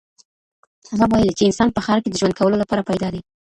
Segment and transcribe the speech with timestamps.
[0.91, 3.21] هغه ويلي چې انسان په ښار کې د ژوند کولو لپاره پيدا دی.